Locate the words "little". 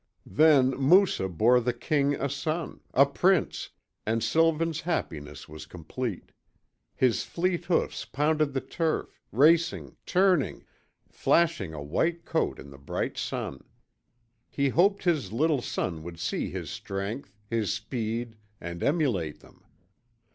15.31-15.61